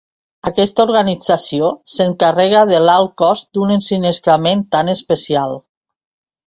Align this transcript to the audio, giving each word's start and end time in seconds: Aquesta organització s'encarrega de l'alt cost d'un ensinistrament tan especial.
Aquesta 0.51 0.85
organització 0.87 1.69
s'encarrega 1.97 2.65
de 2.73 2.81
l'alt 2.87 3.15
cost 3.25 3.49
d'un 3.59 3.77
ensinistrament 3.79 4.69
tan 4.77 4.93
especial. 4.99 5.57